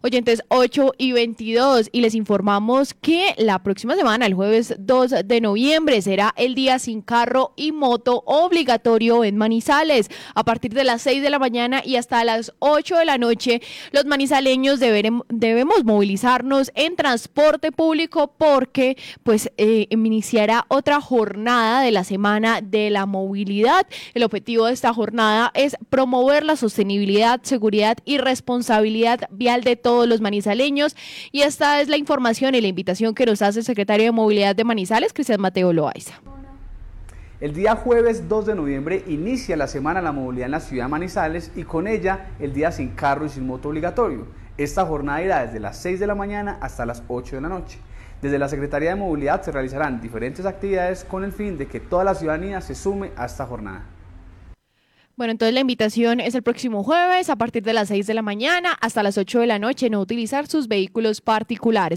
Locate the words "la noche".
13.06-13.60, 47.42-47.78, 59.48-59.90